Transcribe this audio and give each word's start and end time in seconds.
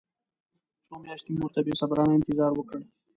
څو 0.87 0.93
میاشتې 1.03 1.29
مې 1.31 1.39
ورته 1.43 1.59
بې 1.65 1.73
صبرانه 1.81 2.13
انتظار 2.15 2.51
وکړ. 2.55 2.79